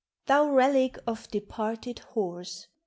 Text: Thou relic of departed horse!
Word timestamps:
Thou 0.25 0.45
relic 0.49 0.97
of 1.05 1.27
departed 1.29 1.99
horse! 1.99 2.67